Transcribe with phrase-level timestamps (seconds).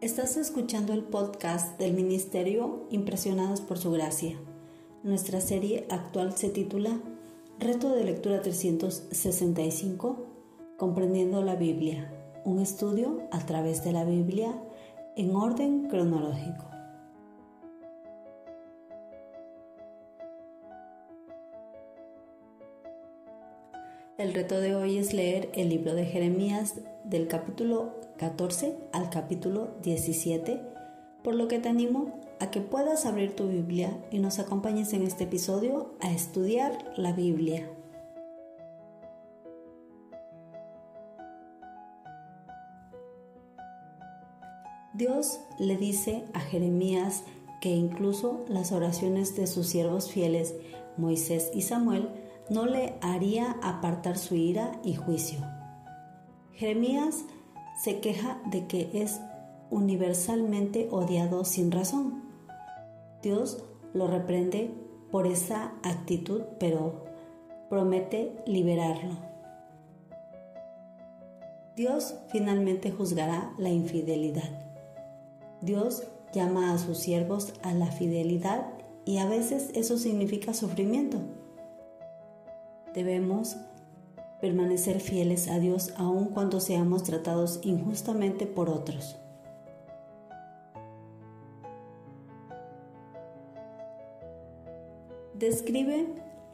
[0.00, 4.34] Estás escuchando el podcast del Ministerio Impresionados por Su Gracia.
[5.02, 6.98] Nuestra serie actual se titula
[7.58, 10.26] Reto de Lectura 365,
[10.78, 12.10] Comprendiendo la Biblia,
[12.46, 14.54] un estudio a través de la Biblia
[15.16, 16.64] en orden cronológico.
[24.16, 29.70] El reto de hoy es leer el libro de Jeremías del capítulo 14 al capítulo
[29.82, 30.60] 17,
[31.24, 35.04] por lo que te animo a que puedas abrir tu Biblia y nos acompañes en
[35.04, 37.66] este episodio a estudiar la Biblia.
[44.92, 47.24] Dios le dice a Jeremías
[47.62, 50.54] que incluso las oraciones de sus siervos fieles,
[50.98, 52.10] Moisés y Samuel,
[52.50, 55.38] no le haría apartar su ira y juicio.
[56.52, 57.24] Jeremías
[57.82, 59.20] se queja de que es
[59.70, 62.22] universalmente odiado sin razón.
[63.22, 63.64] Dios
[63.94, 64.70] lo reprende
[65.10, 67.04] por esa actitud, pero
[67.70, 69.14] promete liberarlo.
[71.74, 74.66] Dios finalmente juzgará la infidelidad.
[75.62, 76.02] Dios
[76.34, 78.66] llama a sus siervos a la fidelidad
[79.06, 81.18] y a veces eso significa sufrimiento.
[82.94, 83.56] Debemos
[84.40, 89.16] permanecer fieles a Dios aun cuando seamos tratados injustamente por otros.
[95.34, 96.06] Describe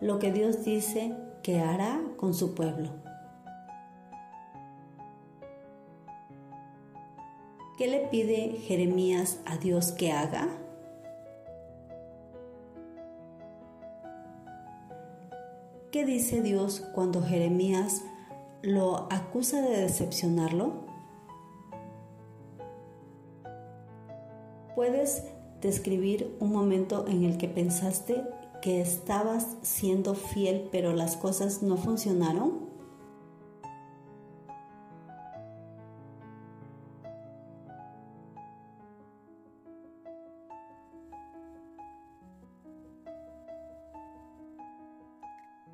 [0.00, 2.90] lo que Dios dice que hará con su pueblo.
[7.78, 10.48] ¿Qué le pide Jeremías a Dios que haga?
[15.92, 18.00] ¿Qué dice Dios cuando Jeremías
[18.62, 20.86] lo acusa de decepcionarlo?
[24.74, 25.24] ¿Puedes
[25.60, 28.24] describir un momento en el que pensaste
[28.62, 32.71] que estabas siendo fiel pero las cosas no funcionaron?